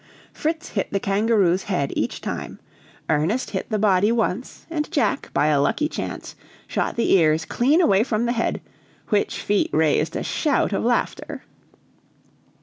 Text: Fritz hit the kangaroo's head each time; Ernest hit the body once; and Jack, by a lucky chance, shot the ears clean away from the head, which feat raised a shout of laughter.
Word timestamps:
Fritz 0.33 0.69
hit 0.69 0.91
the 0.91 0.99
kangaroo's 0.99 1.65
head 1.65 1.93
each 1.95 2.21
time; 2.21 2.59
Ernest 3.07 3.51
hit 3.51 3.69
the 3.69 3.77
body 3.77 4.11
once; 4.11 4.65
and 4.67 4.91
Jack, 4.91 5.29
by 5.31 5.45
a 5.45 5.61
lucky 5.61 5.87
chance, 5.87 6.35
shot 6.65 6.95
the 6.95 7.11
ears 7.11 7.45
clean 7.45 7.79
away 7.79 8.03
from 8.03 8.25
the 8.25 8.31
head, 8.31 8.61
which 9.09 9.39
feat 9.41 9.69
raised 9.71 10.15
a 10.15 10.23
shout 10.23 10.73
of 10.73 10.83
laughter. 10.83 11.43